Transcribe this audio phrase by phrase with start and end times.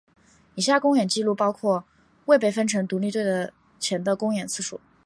[0.55, 1.83] 以下公演记录包括
[2.25, 4.81] 未被分成独立队前的公演次数。